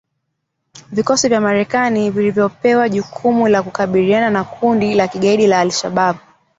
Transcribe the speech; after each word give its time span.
Vikosi 0.91 1.27
vya 1.29 1.41
Marekani 1.41 2.09
vilivyopewa 2.11 2.89
jukumu 2.89 3.47
la 3.47 3.63
kukabiliana 3.63 4.29
na 4.29 4.43
kundi 4.43 4.95
la 4.95 5.07
kigaidi 5.07 5.47
la 5.47 5.59
al-Shabab. 5.59 6.17